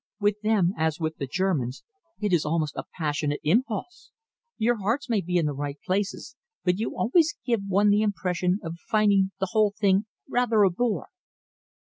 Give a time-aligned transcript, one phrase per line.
[0.19, 1.83] With them, as with the Germans,
[2.19, 4.09] it is almost a passionate impulse.
[4.57, 8.57] Your hearts may be in the right places, but you always give one the impression
[8.63, 11.09] of finding the whole thing rather a bore."